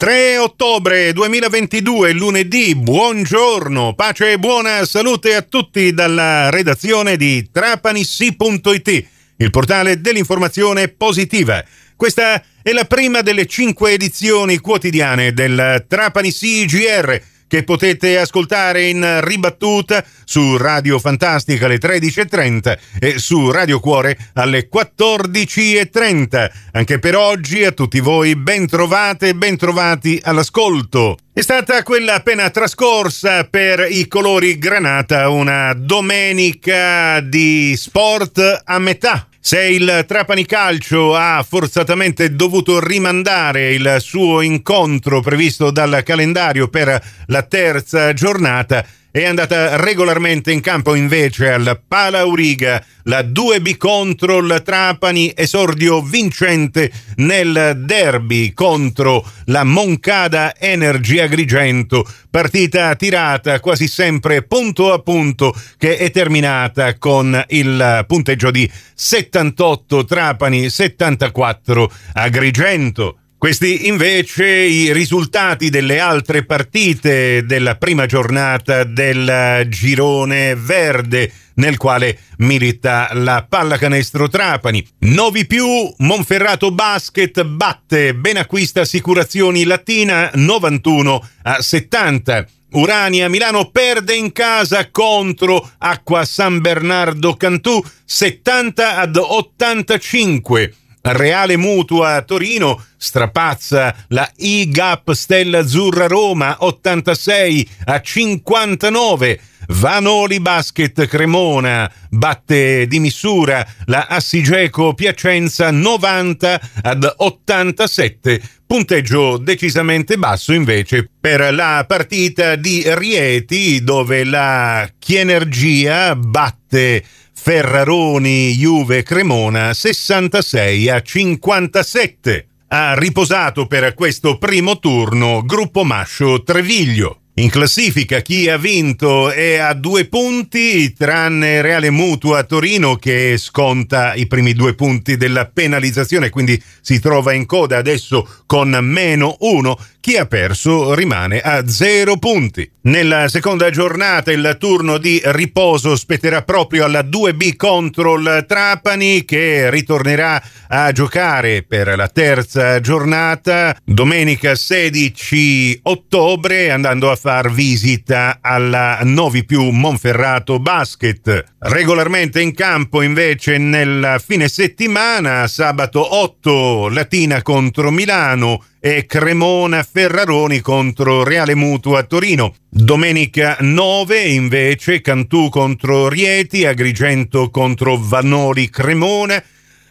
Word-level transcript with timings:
3 0.00 0.38
ottobre 0.38 1.12
2022, 1.12 2.12
lunedì, 2.12 2.74
buongiorno, 2.74 3.92
pace 3.92 4.32
e 4.32 4.38
buona 4.38 4.86
salute 4.86 5.34
a 5.34 5.42
tutti 5.42 5.92
dalla 5.92 6.48
redazione 6.48 7.18
di 7.18 7.50
trapanissi.it, 7.52 9.06
il 9.36 9.50
portale 9.50 10.00
dell'informazione 10.00 10.88
positiva. 10.88 11.62
Questa 11.96 12.42
è 12.62 12.72
la 12.72 12.86
prima 12.86 13.20
delle 13.20 13.44
cinque 13.44 13.92
edizioni 13.92 14.56
quotidiane 14.56 15.34
del 15.34 15.84
Trapani 15.86 16.32
CGR 16.32 17.20
che 17.50 17.64
potete 17.64 18.16
ascoltare 18.16 18.86
in 18.86 19.18
ribattuta 19.22 20.04
su 20.24 20.56
Radio 20.56 21.00
Fantastica 21.00 21.66
alle 21.66 21.78
13.30 21.78 22.78
e 23.00 23.18
su 23.18 23.50
Radio 23.50 23.80
Cuore 23.80 24.16
alle 24.34 24.68
14.30. 24.72 26.50
Anche 26.70 27.00
per 27.00 27.16
oggi 27.16 27.64
a 27.64 27.72
tutti 27.72 27.98
voi 27.98 28.36
ben 28.36 28.68
trovate 28.68 29.30
e 29.30 29.34
ben 29.34 29.56
trovati 29.56 30.20
all'ascolto. 30.22 31.16
È 31.32 31.40
stata 31.40 31.82
quella 31.82 32.14
appena 32.14 32.50
trascorsa 32.50 33.42
per 33.42 33.84
i 33.90 34.06
colori 34.06 34.56
granata 34.56 35.28
una 35.28 35.74
domenica 35.74 37.18
di 37.18 37.74
sport 37.76 38.62
a 38.64 38.78
metà 38.78 39.29
se 39.42 39.64
il 39.64 40.04
Trapani 40.06 40.44
Calcio 40.44 41.16
ha 41.16 41.44
forzatamente 41.48 42.34
dovuto 42.34 42.78
rimandare 42.78 43.72
il 43.72 43.96
suo 43.98 44.42
incontro 44.42 45.22
previsto 45.22 45.70
dal 45.70 46.02
calendario 46.04 46.68
per 46.68 47.02
la 47.26 47.42
terza 47.42 48.12
giornata, 48.12 48.84
è 49.12 49.24
andata 49.24 49.76
regolarmente 49.76 50.52
in 50.52 50.60
campo 50.60 50.94
invece 50.94 51.50
al 51.50 51.80
Palauriga, 51.86 52.84
la 53.04 53.22
2B 53.22 53.76
contro 53.76 54.38
il 54.38 54.62
Trapani, 54.64 55.32
esordio 55.34 56.00
vincente 56.00 56.92
nel 57.16 57.82
derby 57.84 58.52
contro 58.52 59.28
la 59.46 59.64
Moncada 59.64 60.54
Energy 60.56 61.18
Agrigento, 61.18 62.08
partita 62.30 62.94
tirata 62.94 63.58
quasi 63.58 63.88
sempre 63.88 64.42
punto 64.42 64.92
a 64.92 65.00
punto 65.00 65.54
che 65.76 65.96
è 65.96 66.12
terminata 66.12 66.96
con 66.96 67.44
il 67.48 68.04
punteggio 68.06 68.52
di 68.52 68.70
78 68.94 70.04
Trapani, 70.04 70.70
74 70.70 71.92
Agrigento. 72.12 73.19
Questi 73.40 73.86
invece 73.86 74.44
i 74.44 74.92
risultati 74.92 75.70
delle 75.70 75.98
altre 75.98 76.44
partite 76.44 77.46
della 77.46 77.76
prima 77.76 78.04
giornata 78.04 78.84
del 78.84 79.66
girone 79.66 80.54
verde 80.54 81.32
nel 81.54 81.78
quale 81.78 82.18
milita 82.36 83.08
la 83.14 83.46
pallacanestro 83.48 84.28
Trapani. 84.28 84.86
Novi 84.98 85.46
più, 85.46 85.66
Monferrato 85.96 86.70
Basket 86.70 87.42
batte 87.44 88.14
Benacquista 88.14 88.82
Assicurazioni 88.82 89.64
Latina 89.64 90.30
91 90.34 91.28
a 91.44 91.62
70. 91.62 92.46
Urania 92.72 93.30
Milano 93.30 93.70
perde 93.70 94.16
in 94.16 94.32
casa 94.32 94.90
contro 94.90 95.66
Acqua 95.78 96.26
San 96.26 96.60
Bernardo 96.60 97.32
Cantù 97.36 97.82
70 98.04 98.98
ad 98.98 99.16
85. 99.16 100.74
Reale 101.02 101.56
Mutua 101.56 102.22
Torino 102.22 102.82
strapazza 102.96 103.94
la 104.08 104.30
IGAP 104.36 105.12
Stella 105.12 105.58
Azzurra 105.58 106.06
Roma 106.06 106.56
86 106.60 107.68
a 107.86 108.00
59. 108.00 109.40
Vanoli 109.72 110.40
Basket 110.40 111.06
Cremona 111.06 111.90
batte 112.10 112.86
di 112.88 112.98
misura 112.98 113.64
la 113.86 114.06
Assigeco 114.08 114.94
Piacenza 114.94 115.70
90 115.70 116.60
ad 116.82 117.14
87. 117.16 118.42
Punteggio 118.66 119.36
decisamente 119.36 120.16
basso 120.16 120.52
invece 120.52 121.08
per 121.20 121.54
la 121.54 121.84
partita 121.86 122.56
di 122.56 122.82
Rieti 122.84 123.82
dove 123.82 124.24
la 124.24 124.88
Chienergia 124.98 126.16
batte 126.16 127.04
Ferraroni 127.32 128.52
Juve 128.52 129.02
Cremona 129.02 129.72
66 129.72 130.88
a 130.90 131.00
57. 131.00 132.46
Ha 132.68 132.94
riposato 132.98 133.66
per 133.66 133.94
questo 133.94 134.36
primo 134.36 134.78
turno 134.78 135.42
Gruppo 135.44 135.84
Mascio 135.84 136.42
Treviglio. 136.42 137.19
In 137.40 137.48
classifica 137.48 138.20
chi 138.20 138.50
ha 138.50 138.58
vinto 138.58 139.30
è 139.30 139.56
a 139.56 139.72
due 139.72 140.04
punti, 140.04 140.92
tranne 140.92 141.62
Reale 141.62 141.88
Mutua 141.88 142.44
Torino 142.44 142.96
che 142.96 143.36
sconta 143.38 144.12
i 144.12 144.26
primi 144.26 144.52
due 144.52 144.74
punti 144.74 145.16
della 145.16 145.46
penalizzazione, 145.46 146.28
quindi 146.28 146.62
si 146.82 147.00
trova 147.00 147.32
in 147.32 147.46
coda 147.46 147.78
adesso 147.78 148.28
con 148.44 148.76
meno 148.82 149.36
uno. 149.40 149.78
Chi 150.00 150.16
ha 150.16 150.24
perso 150.24 150.94
rimane 150.94 151.40
a 151.40 151.68
zero 151.68 152.16
punti. 152.16 152.68
Nella 152.84 153.28
seconda 153.28 153.68
giornata 153.68 154.32
il 154.32 154.56
turno 154.58 154.96
di 154.96 155.20
riposo 155.22 155.94
spetterà 155.94 156.40
proprio 156.40 156.86
alla 156.86 157.02
2B 157.02 157.54
contro 157.54 158.14
il 158.14 158.46
Trapani 158.48 159.26
che 159.26 159.68
ritornerà 159.68 160.42
a 160.68 160.90
giocare 160.92 161.64
per 161.68 161.94
la 161.96 162.08
terza 162.08 162.80
giornata 162.80 163.76
domenica 163.84 164.54
16 164.54 165.80
ottobre 165.82 166.70
andando 166.70 167.10
a 167.10 167.16
far 167.16 167.52
visita 167.52 168.38
alla 168.40 169.00
Novi 169.02 169.44
più 169.44 169.68
Monferrato 169.68 170.58
Basket. 170.60 171.44
Regolarmente 171.58 172.40
in 172.40 172.54
campo 172.54 173.02
invece 173.02 173.58
nel 173.58 174.18
fine 174.24 174.48
settimana 174.48 175.46
sabato 175.46 176.16
8 176.16 176.88
Latina 176.88 177.42
contro 177.42 177.90
Milano 177.90 178.64
e 178.80 179.04
Cremona 179.04 179.82
Ferraroni 179.82 180.60
contro 180.60 181.22
Reale 181.22 181.54
Mutua 181.54 182.02
Torino. 182.04 182.54
Domenica 182.68 183.58
9 183.60 184.22
invece 184.22 185.02
Cantù 185.02 185.50
contro 185.50 186.08
Rieti, 186.08 186.64
Agrigento 186.64 187.50
contro 187.50 187.98
Vanori 187.98 188.70
Cremona, 188.70 189.42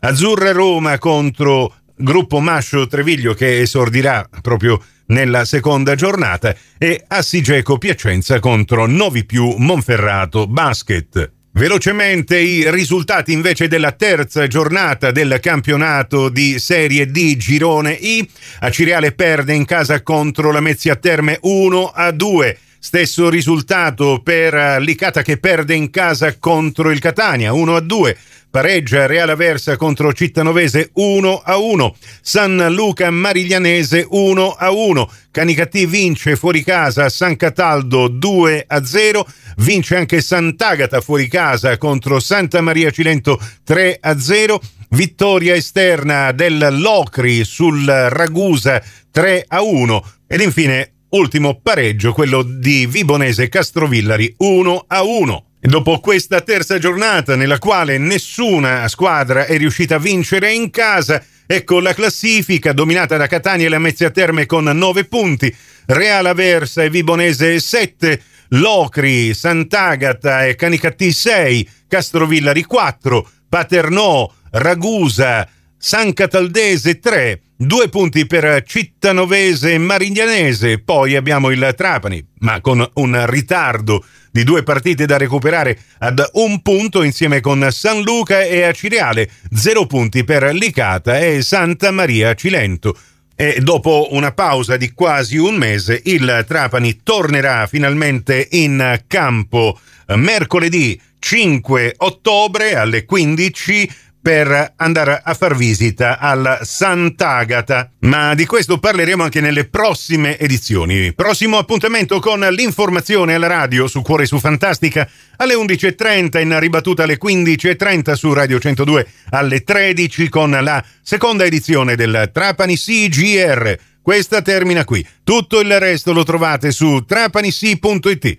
Azzurra 0.00 0.52
Roma 0.52 0.98
contro 0.98 1.74
Gruppo 1.96 2.38
Mascio 2.40 2.86
Treviglio 2.86 3.34
che 3.34 3.60
esordirà 3.60 4.28
proprio 4.40 4.80
nella 5.06 5.44
seconda 5.44 5.94
giornata 5.94 6.54
e 6.78 7.04
Assigeco 7.06 7.78
Piacenza 7.78 8.38
contro 8.38 8.86
Novi 8.86 9.24
più 9.24 9.54
Monferrato 9.56 10.46
Basket. 10.46 11.35
Velocemente 11.56 12.38
i 12.38 12.70
risultati 12.70 13.32
invece 13.32 13.66
della 13.66 13.92
terza 13.92 14.46
giornata 14.46 15.10
del 15.10 15.38
campionato 15.40 16.28
di 16.28 16.58
Serie 16.58 17.06
D 17.06 17.36
Girone 17.36 17.92
I. 17.92 18.28
Aciriale 18.60 19.12
perde 19.12 19.54
in 19.54 19.64
casa 19.64 20.02
contro 20.02 20.52
la 20.52 20.60
Mezzia 20.60 20.96
Terme 20.96 21.38
1 21.40 21.92
a 21.94 22.10
2. 22.10 22.58
Stesso 22.86 23.28
risultato 23.28 24.20
per 24.22 24.80
Licata 24.80 25.22
che 25.22 25.38
perde 25.38 25.74
in 25.74 25.90
casa 25.90 26.38
contro 26.38 26.92
il 26.92 27.00
Catania 27.00 27.52
1 27.52 27.74
a 27.74 27.80
2 27.80 28.16
pareggia 28.48 29.06
Reale 29.06 29.32
Aversa 29.32 29.76
contro 29.76 30.12
Cittanovese 30.12 30.90
1 30.92 31.42
a 31.44 31.56
1, 31.56 31.96
San 32.22 32.68
Luca 32.70 33.10
Mariglianese 33.10 34.06
1 34.08 34.50
a 34.52 34.70
1, 34.70 35.10
Canicati 35.32 35.84
vince 35.84 36.36
fuori 36.36 36.62
casa 36.62 37.08
San 37.08 37.34
Cataldo 37.34 38.06
2 38.06 38.66
a 38.68 38.84
0, 38.84 39.26
vince 39.56 39.96
anche 39.96 40.20
Sant'Agata 40.20 41.00
fuori 41.00 41.26
casa 41.26 41.76
contro 41.78 42.20
Santa 42.20 42.60
Maria 42.60 42.92
Cilento 42.92 43.36
3 43.64 43.98
a 44.00 44.16
0, 44.16 44.60
vittoria 44.90 45.56
esterna 45.56 46.30
del 46.30 46.68
Locri 46.78 47.42
sul 47.42 47.84
Ragusa 47.84 48.80
3 49.10 49.44
a 49.48 49.60
1 49.60 50.10
ed 50.28 50.40
infine 50.40 50.92
ultimo 51.10 51.60
pareggio 51.62 52.12
quello 52.12 52.42
di 52.42 52.86
Vibonese 52.86 53.48
Castrovillari 53.48 54.34
1 54.38 54.84
a 54.88 55.02
1. 55.02 55.44
Dopo 55.60 55.98
questa 56.00 56.40
terza 56.40 56.78
giornata 56.78 57.34
nella 57.34 57.58
quale 57.58 57.98
nessuna 57.98 58.86
squadra 58.88 59.46
è 59.46 59.56
riuscita 59.56 59.96
a 59.96 59.98
vincere 59.98 60.52
in 60.52 60.70
casa, 60.70 61.22
ecco 61.44 61.80
la 61.80 61.92
classifica 61.92 62.72
dominata 62.72 63.16
da 63.16 63.26
Catania 63.26 63.66
e 63.66 63.68
la 63.70 63.78
Mezzia 63.78 64.10
Terme 64.10 64.46
con 64.46 64.64
9 64.64 65.04
punti, 65.04 65.54
Real 65.86 66.26
Aversa 66.26 66.84
e 66.84 66.90
Vibonese 66.90 67.58
7, 67.58 68.22
Locri, 68.50 69.34
Sant'Agata 69.34 70.46
e 70.46 70.54
Canicatti 70.54 71.10
6, 71.10 71.68
Castrovillari 71.88 72.62
4, 72.62 73.28
Paternò, 73.48 74.30
Ragusa, 74.50 75.48
San 75.86 76.14
Cataldese 76.14 76.98
3, 76.98 77.42
due 77.54 77.88
punti 77.88 78.26
per 78.26 78.64
Cittanovese 78.66 79.74
e 79.74 79.78
Marignanese, 79.78 80.80
poi 80.80 81.14
abbiamo 81.14 81.50
il 81.50 81.74
Trapani, 81.76 82.26
ma 82.40 82.60
con 82.60 82.84
un 82.94 83.26
ritardo 83.26 84.04
di 84.32 84.42
due 84.42 84.64
partite 84.64 85.06
da 85.06 85.16
recuperare 85.16 85.78
ad 85.98 86.28
un 86.32 86.60
punto 86.60 87.04
insieme 87.04 87.38
con 87.38 87.68
San 87.70 88.02
Luca 88.02 88.42
e 88.42 88.64
Acireale, 88.64 89.30
zero 89.54 89.86
punti 89.86 90.24
per 90.24 90.52
Licata 90.54 91.20
e 91.20 91.40
Santa 91.42 91.92
Maria 91.92 92.34
Cilento. 92.34 92.98
E 93.36 93.60
dopo 93.60 94.08
una 94.10 94.32
pausa 94.32 94.76
di 94.76 94.90
quasi 94.90 95.36
un 95.36 95.54
mese, 95.54 96.00
il 96.06 96.44
Trapani 96.48 97.00
tornerà 97.04 97.68
finalmente 97.68 98.48
in 98.50 99.02
campo 99.06 99.78
mercoledì 100.08 101.00
5 101.18 101.94
ottobre 101.98 102.76
alle 102.76 103.04
15 103.04 103.90
per 104.26 104.72
andare 104.74 105.20
a 105.22 105.34
far 105.34 105.54
visita 105.54 106.18
al 106.18 106.58
Sant'Agata. 106.62 107.92
Ma 108.00 108.34
di 108.34 108.44
questo 108.44 108.80
parleremo 108.80 109.22
anche 109.22 109.40
nelle 109.40 109.66
prossime 109.66 110.36
edizioni. 110.36 111.12
Prossimo 111.12 111.58
appuntamento 111.58 112.18
con 112.18 112.40
l'informazione 112.40 113.34
alla 113.34 113.46
radio 113.46 113.86
su 113.86 114.02
Cuore 114.02 114.26
su 114.26 114.40
Fantastica 114.40 115.08
alle 115.36 115.54
11.30, 115.54 116.40
in 116.40 116.58
ribattuta 116.58 117.04
alle 117.04 117.20
15.30 117.22 118.14
su 118.14 118.32
Radio 118.32 118.58
102 118.58 119.06
alle 119.30 119.62
13 119.62 120.28
con 120.28 120.50
la 120.60 120.84
seconda 121.00 121.44
edizione 121.44 121.94
del 121.94 122.28
Trapani 122.32 122.76
CGR. 122.76 123.78
Questa 124.02 124.42
termina 124.42 124.84
qui. 124.84 125.06
Tutto 125.22 125.60
il 125.60 125.78
resto 125.78 126.12
lo 126.12 126.24
trovate 126.24 126.72
su 126.72 127.04
trapanisi.it. 127.04 128.38